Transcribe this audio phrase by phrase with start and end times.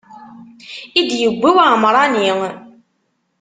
[0.99, 2.29] I d-yewwi uɛemṛani.